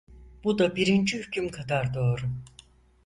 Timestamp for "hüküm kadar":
1.19-1.93